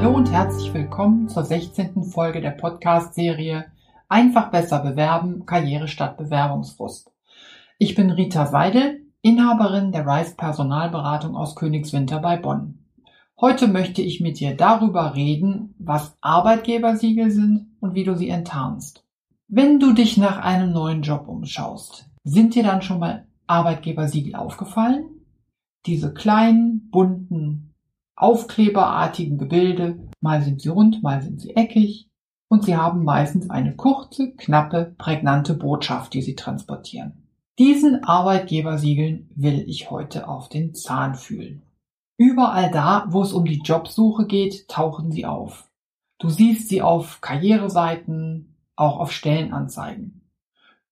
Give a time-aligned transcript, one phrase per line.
[0.00, 2.04] Hallo und herzlich willkommen zur 16.
[2.04, 3.70] Folge der Podcast-Serie
[4.08, 7.12] Einfach besser bewerben, Karriere statt Bewerbungsfrust.
[7.76, 12.78] Ich bin Rita Seidel, Inhaberin der Rice Personalberatung aus Königswinter bei Bonn.
[13.38, 19.04] Heute möchte ich mit dir darüber reden, was Arbeitgebersiegel sind und wie du sie enttarnst.
[19.48, 25.04] Wenn du dich nach einem neuen Job umschaust, sind dir dann schon mal Arbeitgebersiegel aufgefallen?
[25.84, 27.69] Diese kleinen, bunten
[28.22, 32.08] aufkleberartigen Gebilde, mal sind sie rund, mal sind sie eckig,
[32.48, 37.28] und sie haben meistens eine kurze, knappe, prägnante Botschaft, die sie transportieren.
[37.58, 41.62] Diesen Arbeitgebersiegeln will ich heute auf den Zahn fühlen.
[42.16, 45.70] Überall da, wo es um die Jobsuche geht, tauchen sie auf.
[46.18, 50.20] Du siehst sie auf Karriereseiten, auch auf Stellenanzeigen.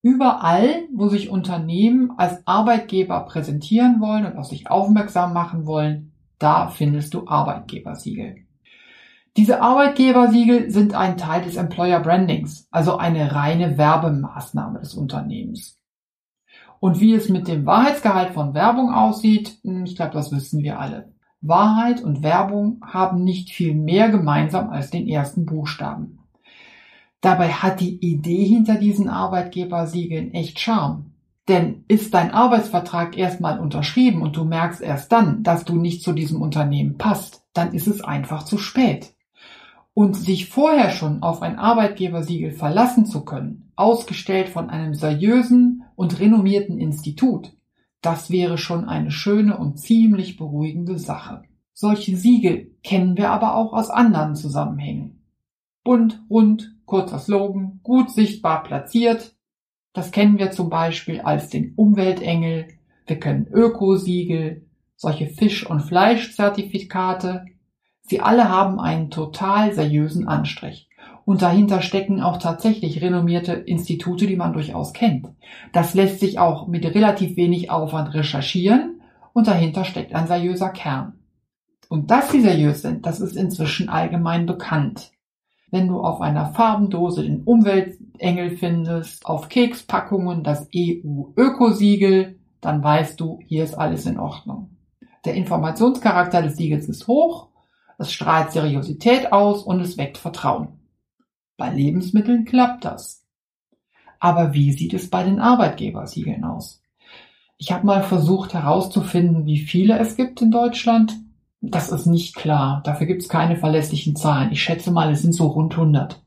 [0.00, 6.07] Überall, wo sich Unternehmen als Arbeitgeber präsentieren wollen und auf sich aufmerksam machen wollen,
[6.38, 8.36] da findest du Arbeitgebersiegel.
[9.36, 15.78] Diese Arbeitgebersiegel sind ein Teil des Employer Brandings, also eine reine Werbemaßnahme des Unternehmens.
[16.80, 20.78] Und wie es mit dem Wahrheitsgehalt von Werbung aussieht, hm, ich glaube, das wissen wir
[20.78, 21.12] alle.
[21.40, 26.18] Wahrheit und Werbung haben nicht viel mehr gemeinsam als den ersten Buchstaben.
[27.20, 31.12] Dabei hat die Idee hinter diesen Arbeitgebersiegeln echt Charme.
[31.48, 36.12] Denn ist dein Arbeitsvertrag erstmal unterschrieben und du merkst erst dann, dass du nicht zu
[36.12, 39.14] diesem Unternehmen passt, dann ist es einfach zu spät.
[39.94, 46.20] Und sich vorher schon auf ein Arbeitgebersiegel verlassen zu können, ausgestellt von einem seriösen und
[46.20, 47.56] renommierten Institut,
[48.02, 51.42] das wäre schon eine schöne und ziemlich beruhigende Sache.
[51.72, 55.22] Solche Siegel kennen wir aber auch aus anderen Zusammenhängen.
[55.82, 59.34] Bunt, rund, kurzer Slogan, gut sichtbar platziert,
[59.98, 62.68] das kennen wir zum Beispiel als den Umweltengel,
[63.08, 64.62] wir kennen Ökosiegel,
[64.94, 67.46] solche Fisch- und Fleischzertifikate.
[68.02, 70.88] Sie alle haben einen total seriösen Anstrich.
[71.24, 75.26] Und dahinter stecken auch tatsächlich renommierte Institute, die man durchaus kennt.
[75.72, 79.00] Das lässt sich auch mit relativ wenig Aufwand recherchieren
[79.32, 81.14] und dahinter steckt ein seriöser Kern.
[81.88, 85.10] Und dass sie seriös sind, das ist inzwischen allgemein bekannt.
[85.70, 93.38] Wenn du auf einer Farbendose den Umweltengel findest, auf Kekspackungen das EU-Ökosiegel, dann weißt du,
[93.46, 94.70] hier ist alles in Ordnung.
[95.24, 97.48] Der Informationscharakter des Siegels ist hoch,
[97.98, 100.68] es strahlt Seriosität aus und es weckt Vertrauen.
[101.56, 103.24] Bei Lebensmitteln klappt das.
[104.20, 106.80] Aber wie sieht es bei den Arbeitgebersiegeln aus?
[107.58, 111.18] Ich habe mal versucht herauszufinden, wie viele es gibt in Deutschland
[111.60, 112.82] das ist nicht klar.
[112.84, 114.52] Dafür gibt es keine verlässlichen Zahlen.
[114.52, 116.22] Ich schätze mal, es sind so rund 100.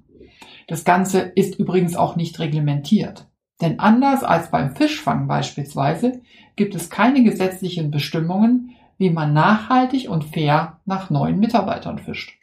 [0.67, 3.27] Das Ganze ist übrigens auch nicht reglementiert.
[3.61, 6.21] Denn anders als beim Fischfang beispielsweise
[6.55, 12.37] gibt es keine gesetzlichen Bestimmungen, wie man nachhaltig und fair nach neuen Mitarbeitern fischt.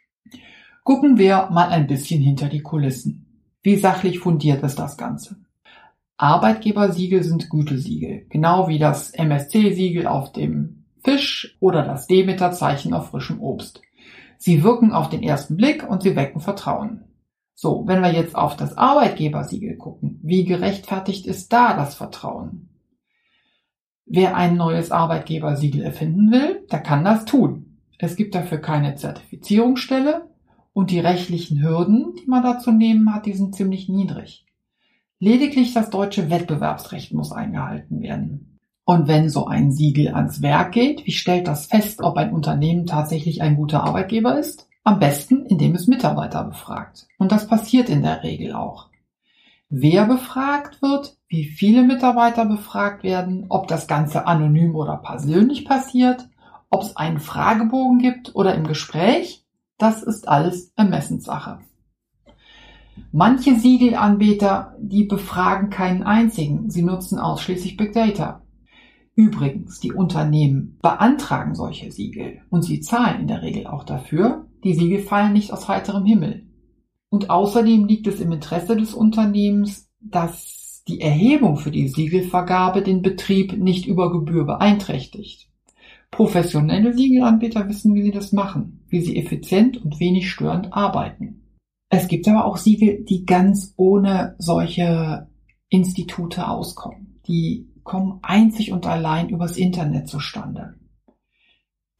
[0.83, 3.43] Gucken wir mal ein bisschen hinter die Kulissen.
[3.61, 5.37] Wie sachlich fundiert ist das Ganze?
[6.17, 13.41] Arbeitgebersiegel sind Gütesiegel, genau wie das MSC-Siegel auf dem Fisch oder das Demeter-Zeichen auf frischem
[13.41, 13.81] Obst.
[14.37, 17.03] Sie wirken auf den ersten Blick und sie wecken Vertrauen.
[17.53, 22.69] So, wenn wir jetzt auf das Arbeitgebersiegel gucken, wie gerechtfertigt ist da das Vertrauen?
[24.05, 27.77] Wer ein neues Arbeitgebersiegel erfinden will, der kann das tun.
[27.97, 30.29] Es gibt dafür keine Zertifizierungsstelle
[30.71, 34.45] und die rechtlichen Hürden, die man dazu nehmen hat, die sind ziemlich niedrig.
[35.19, 38.58] Lediglich das deutsche Wettbewerbsrecht muss eingehalten werden.
[38.89, 42.87] Und wenn so ein Siegel ans Werk geht, wie stellt das fest, ob ein Unternehmen
[42.87, 44.67] tatsächlich ein guter Arbeitgeber ist?
[44.83, 47.05] Am besten, indem es Mitarbeiter befragt.
[47.19, 48.87] Und das passiert in der Regel auch.
[49.69, 56.27] Wer befragt wird, wie viele Mitarbeiter befragt werden, ob das Ganze anonym oder persönlich passiert,
[56.71, 59.45] ob es einen Fragebogen gibt oder im Gespräch,
[59.77, 61.59] das ist alles Ermessenssache.
[63.11, 68.41] Manche Siegelanbieter, die befragen keinen einzigen, sie nutzen ausschließlich Big Data.
[69.19, 74.47] Übrigens, die Unternehmen beantragen solche Siegel und sie zahlen in der Regel auch dafür.
[74.63, 76.47] Die Siegel fallen nicht aus heiterem Himmel.
[77.09, 83.01] Und außerdem liegt es im Interesse des Unternehmens, dass die Erhebung für die Siegelvergabe den
[83.01, 85.49] Betrieb nicht über Gebühr beeinträchtigt.
[86.11, 91.57] Professionelle Siegelanbieter wissen, wie sie das machen, wie sie effizient und wenig störend arbeiten.
[91.89, 95.27] Es gibt aber auch Siegel, die ganz ohne solche
[95.67, 100.75] Institute auskommen, die kommen einzig und allein übers Internet zustande.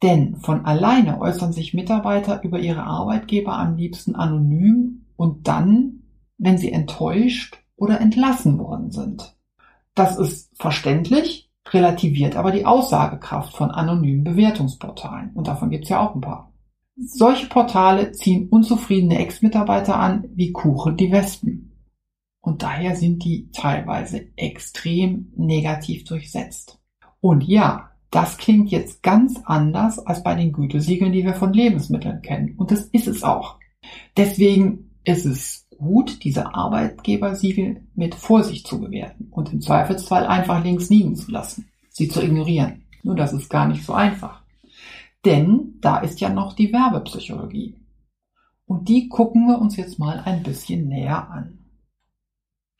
[0.04, 6.04] Denn von alleine äußern sich Mitarbeiter über ihre Arbeitgeber am liebsten anonym und dann,
[6.38, 9.36] wenn sie enttäuscht oder entlassen worden sind.
[9.96, 15.32] Das ist verständlich, relativiert aber die Aussagekraft von anonymen Bewertungsportalen.
[15.34, 16.52] Und davon gibt es ja auch ein paar.
[16.94, 21.69] Solche Portale ziehen unzufriedene Ex-Mitarbeiter an wie Kuchen die Wespen.
[22.40, 26.78] Und daher sind die teilweise extrem negativ durchsetzt.
[27.20, 32.22] Und ja, das klingt jetzt ganz anders als bei den Gütesiegeln, die wir von Lebensmitteln
[32.22, 32.54] kennen.
[32.56, 33.58] Und das ist es auch.
[34.16, 40.90] Deswegen ist es gut, diese Arbeitgebersiegel mit Vorsicht zu bewerten und im Zweifelsfall einfach links
[40.90, 42.82] liegen zu lassen, sie zu ignorieren.
[43.02, 44.42] Nur das ist gar nicht so einfach.
[45.24, 47.76] Denn da ist ja noch die Werbepsychologie.
[48.66, 51.59] Und die gucken wir uns jetzt mal ein bisschen näher an.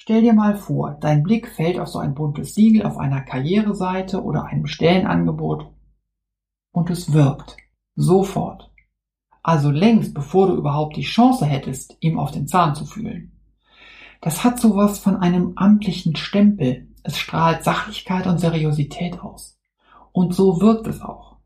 [0.02, 4.24] Stell dir mal vor, dein Blick fällt auf so ein buntes Siegel auf einer Karriereseite
[4.24, 5.74] oder einem Stellenangebot
[6.72, 7.58] und es wirkt.
[7.96, 8.72] Sofort.
[9.42, 13.38] Also längst bevor du überhaupt die Chance hättest, ihm auf den Zahn zu fühlen.
[14.22, 16.88] Das hat sowas von einem amtlichen Stempel.
[17.02, 19.60] Es strahlt Sachlichkeit und Seriosität aus.
[20.12, 21.36] Und so wirkt es auch.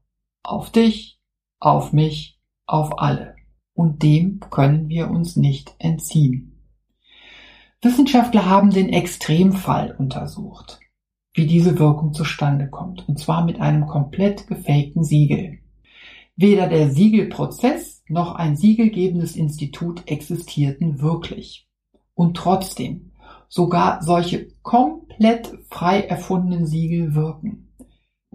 [0.45, 1.21] Auf dich,
[1.59, 3.35] auf mich, auf alle.
[3.73, 6.54] Und dem können wir uns nicht entziehen.
[7.85, 10.81] Wissenschaftler haben den Extremfall untersucht,
[11.35, 15.59] wie diese Wirkung zustande kommt, und zwar mit einem komplett gefakten Siegel.
[16.37, 21.69] Weder der Siegelprozess noch ein siegelgebendes Institut existierten wirklich.
[22.15, 23.13] Und trotzdem,
[23.49, 27.69] sogar solche komplett frei erfundenen Siegel wirken.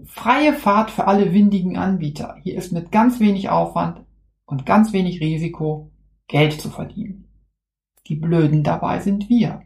[0.05, 2.35] Freie Fahrt für alle windigen Anbieter.
[2.43, 4.01] Hier ist mit ganz wenig Aufwand
[4.45, 5.91] und ganz wenig Risiko
[6.27, 7.28] Geld zu verdienen.
[8.09, 9.61] Die Blöden dabei sind wir.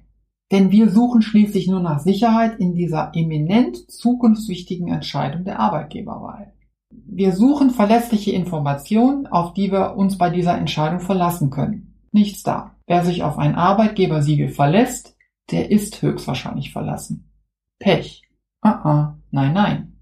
[0.52, 6.54] Denn wir suchen schließlich nur nach Sicherheit in dieser eminent zukunftswichtigen Entscheidung der Arbeitgeberwahl.
[6.92, 11.96] Wir suchen verlässliche Informationen, auf die wir uns bei dieser Entscheidung verlassen können.
[12.12, 12.76] Nichts da.
[12.86, 15.16] Wer sich auf ein Arbeitgebersiegel verlässt,
[15.50, 17.32] der ist höchstwahrscheinlich verlassen.
[17.80, 18.24] Pech.
[18.62, 19.14] Ah, uh -uh.
[19.32, 19.94] nein, nein.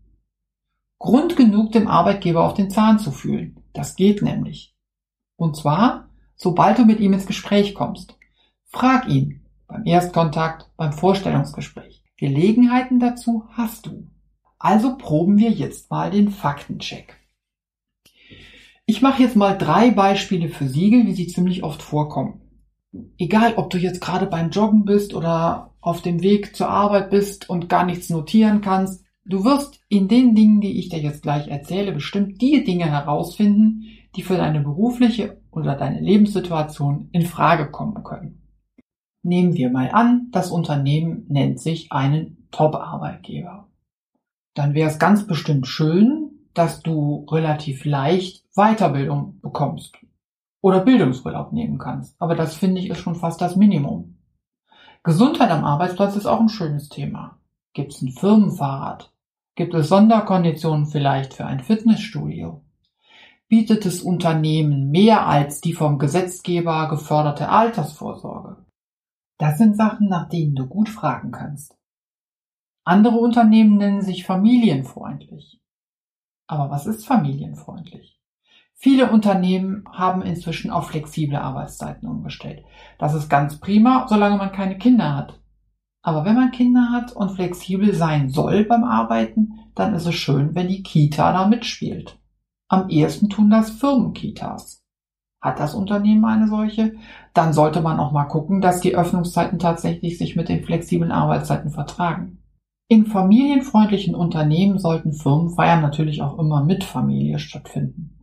[0.99, 3.63] Grund genug, dem Arbeitgeber auf den Zahn zu fühlen.
[3.73, 4.75] Das geht nämlich.
[5.37, 8.17] Und zwar, sobald du mit ihm ins Gespräch kommst.
[8.71, 12.03] Frag ihn beim Erstkontakt, beim Vorstellungsgespräch.
[12.17, 14.07] Gelegenheiten dazu hast du.
[14.57, 17.17] Also proben wir jetzt mal den Faktencheck.
[18.85, 22.41] Ich mache jetzt mal drei Beispiele für Siegel, wie sie ziemlich oft vorkommen.
[23.17, 27.49] Egal, ob du jetzt gerade beim Joggen bist oder auf dem Weg zur Arbeit bist
[27.49, 31.47] und gar nichts notieren kannst, du wirst in den Dingen, die ich dir jetzt gleich
[31.47, 33.83] erzähle, bestimmt die Dinge herausfinden,
[34.15, 38.40] die für deine berufliche oder deine Lebenssituation in Frage kommen können.
[39.23, 43.67] Nehmen wir mal an, das Unternehmen nennt sich einen Top-Arbeitgeber
[44.53, 49.97] dann wäre es ganz bestimmt schön, dass du relativ leicht Weiterbildung bekommst
[50.61, 52.15] oder Bildungsurlaub nehmen kannst.
[52.19, 54.17] Aber das finde ich ist schon fast das Minimum.
[55.03, 57.37] Gesundheit am Arbeitsplatz ist auch ein schönes Thema.
[57.73, 59.11] Gibt es ein Firmenfahrrad?
[59.55, 62.61] Gibt es Sonderkonditionen vielleicht für ein Fitnessstudio?
[63.47, 68.57] Bietet das Unternehmen mehr als die vom Gesetzgeber geförderte Altersvorsorge?
[69.41, 71.75] Das sind Sachen, nach denen du gut fragen kannst.
[72.83, 75.59] Andere Unternehmen nennen sich familienfreundlich.
[76.45, 78.21] Aber was ist familienfreundlich?
[78.75, 82.63] Viele Unternehmen haben inzwischen auf flexible Arbeitszeiten umgestellt.
[82.99, 85.39] Das ist ganz prima, solange man keine Kinder hat.
[86.03, 90.53] Aber wenn man Kinder hat und flexibel sein soll beim Arbeiten, dann ist es schön,
[90.53, 92.19] wenn die Kita da mitspielt.
[92.67, 94.80] Am ehesten tun das Firmenkitas.
[95.41, 96.93] Hat das Unternehmen eine solche?
[97.33, 101.71] Dann sollte man auch mal gucken, dass die Öffnungszeiten tatsächlich sich mit den flexiblen Arbeitszeiten
[101.71, 102.37] vertragen.
[102.87, 108.19] In familienfreundlichen Unternehmen sollten Firmenfeiern natürlich auch immer mit Familie stattfinden.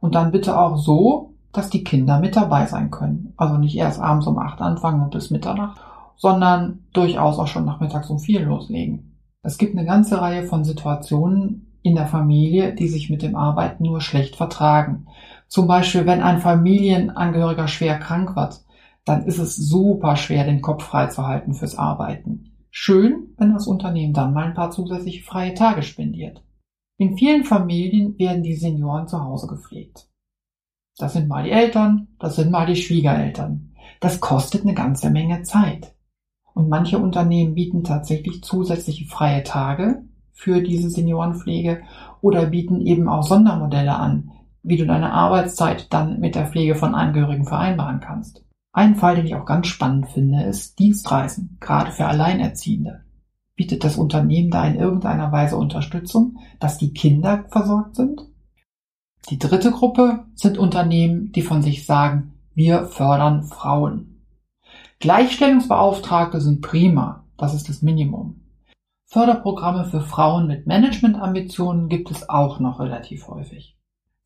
[0.00, 3.34] Und dann bitte auch so, dass die Kinder mit dabei sein können.
[3.36, 5.80] Also nicht erst abends um acht anfangen und bis Mitternacht,
[6.16, 9.18] sondern durchaus auch schon nachmittags um vier loslegen.
[9.42, 13.84] Es gibt eine ganze Reihe von Situationen in der Familie, die sich mit dem Arbeiten
[13.84, 15.06] nur schlecht vertragen.
[15.52, 18.64] Zum Beispiel, wenn ein Familienangehöriger schwer krank wird,
[19.04, 22.56] dann ist es super schwer, den Kopf freizuhalten fürs Arbeiten.
[22.70, 26.42] Schön, wenn das Unternehmen dann mal ein paar zusätzliche freie Tage spendiert.
[26.96, 30.08] In vielen Familien werden die Senioren zu Hause gepflegt.
[30.96, 33.74] Das sind mal die Eltern, das sind mal die Schwiegereltern.
[34.00, 35.94] Das kostet eine ganze Menge Zeit.
[36.54, 41.82] Und manche Unternehmen bieten tatsächlich zusätzliche freie Tage für diese Seniorenpflege
[42.22, 44.30] oder bieten eben auch Sondermodelle an,
[44.62, 48.44] wie du deine Arbeitszeit dann mit der Pflege von Angehörigen vereinbaren kannst.
[48.72, 53.04] Ein Fall, den ich auch ganz spannend finde, ist Dienstreisen, gerade für Alleinerziehende.
[53.54, 58.22] Bietet das Unternehmen da in irgendeiner Weise Unterstützung, dass die Kinder versorgt sind?
[59.28, 64.24] Die dritte Gruppe sind Unternehmen, die von sich sagen, wir fördern Frauen.
[65.00, 68.40] Gleichstellungsbeauftragte sind prima, das ist das Minimum.
[69.06, 73.76] Förderprogramme für Frauen mit Managementambitionen gibt es auch noch relativ häufig.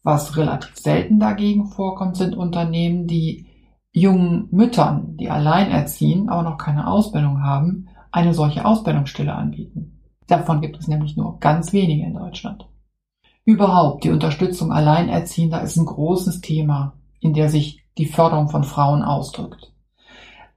[0.06, 3.46] Was relativ selten dagegen vorkommt, sind Unternehmen, die
[3.90, 9.98] jungen Müttern, die allein erziehen, aber noch keine Ausbildung haben, eine solche Ausbildungsstelle anbieten.
[10.28, 12.68] Davon gibt es nämlich nur ganz wenige in Deutschland.
[13.44, 19.02] Überhaupt, die Unterstützung Alleinerziehender ist ein großes Thema, in der sich die Förderung von Frauen
[19.02, 19.72] ausdrückt.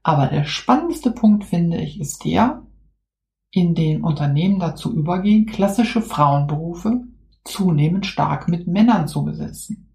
[0.04, 2.62] Aber der spannendste Punkt, finde ich, ist der,
[3.50, 7.02] in dem Unternehmen dazu übergehen, klassische Frauenberufe
[7.44, 9.94] zunehmend stark mit Männern zu besetzen.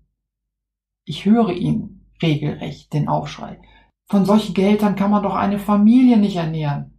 [1.04, 3.60] Ich höre ihn regelrecht, den Aufschrei.
[4.06, 6.92] Von solchen Gehältern kann man doch eine Familie nicht ernähren.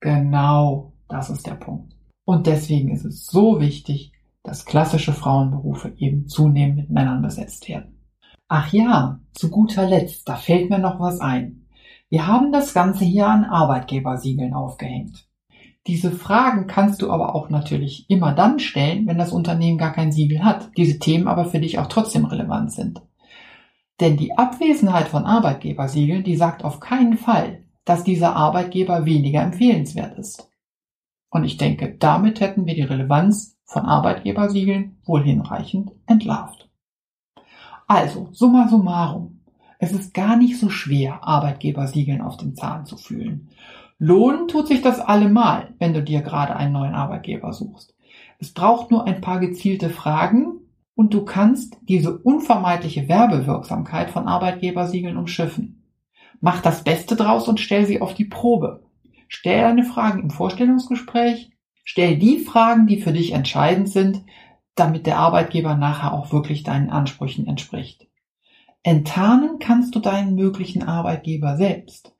[0.00, 1.94] Genau, das ist der Punkt.
[2.24, 4.12] Und deswegen ist es so wichtig,
[4.42, 8.00] dass klassische Frauenberufe eben zunehmend mit Männern besetzt werden.
[8.48, 11.66] Ach ja, zu guter Letzt, da fällt mir noch was ein.
[12.08, 15.29] Wir haben das Ganze hier an Arbeitgebersiegeln aufgehängt.
[15.86, 20.12] Diese Fragen kannst du aber auch natürlich immer dann stellen, wenn das Unternehmen gar kein
[20.12, 23.02] Siegel hat, diese Themen aber für dich auch trotzdem relevant sind.
[24.00, 30.18] Denn die Abwesenheit von Arbeitgebersiegeln, die sagt auf keinen Fall, dass dieser Arbeitgeber weniger empfehlenswert
[30.18, 30.50] ist.
[31.30, 36.68] Und ich denke, damit hätten wir die Relevanz von Arbeitgebersiegeln wohl hinreichend entlarvt.
[37.86, 39.40] Also, summa summarum.
[39.78, 43.48] Es ist gar nicht so schwer, Arbeitgebersiegeln auf den Zahn zu fühlen.
[44.02, 47.94] Lohnen tut sich das allemal, wenn du dir gerade einen neuen Arbeitgeber suchst.
[48.38, 50.60] Es braucht nur ein paar gezielte Fragen
[50.94, 55.84] und du kannst diese unvermeidliche Werbewirksamkeit von Arbeitgebersiegeln umschiffen.
[56.40, 58.84] Mach das Beste draus und stell sie auf die Probe.
[59.28, 61.50] Stell deine Fragen im Vorstellungsgespräch,
[61.84, 64.22] stell die Fragen, die für dich entscheidend sind,
[64.76, 68.08] damit der Arbeitgeber nachher auch wirklich deinen Ansprüchen entspricht.
[68.82, 72.14] Enttarnen kannst du deinen möglichen Arbeitgeber selbst.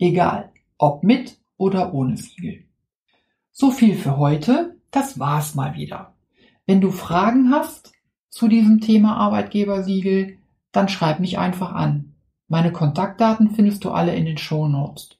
[0.00, 2.64] Egal, ob mit oder ohne Siegel.
[3.52, 6.14] So viel für heute, das war's mal wieder.
[6.66, 7.92] Wenn du Fragen hast
[8.28, 10.38] zu diesem Thema Arbeitgebersiegel,
[10.72, 12.16] dann schreib mich einfach an.
[12.48, 15.10] Meine Kontaktdaten findest du alle in den Show Notes.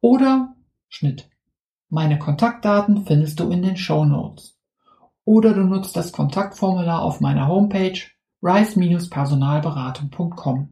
[0.00, 0.54] Oder
[0.88, 1.28] Schnitt.
[1.88, 4.56] Meine Kontaktdaten findest du in den Show Notes.
[5.24, 7.98] Oder du nutzt das Kontaktformular auf meiner Homepage
[8.42, 10.68] rice-personalberatung.com.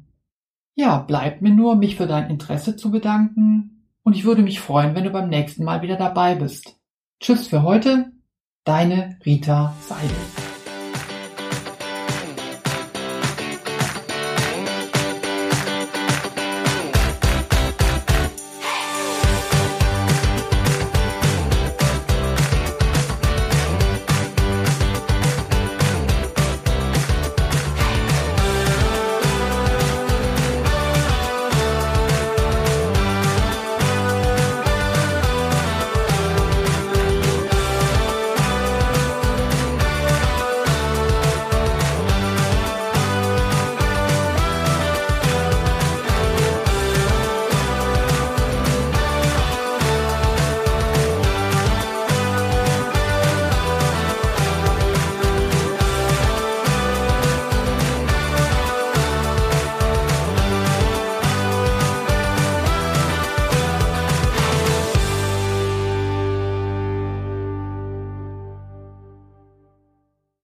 [0.75, 4.95] Ja, bleibt mir nur, mich für dein Interesse zu bedanken und ich würde mich freuen,
[4.95, 6.77] wenn du beim nächsten Mal wieder dabei bist.
[7.21, 8.13] Tschüss für heute,
[8.65, 10.50] deine Rita Seidel.